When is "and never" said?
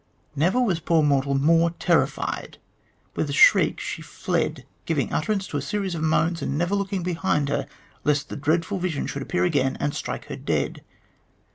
6.41-6.73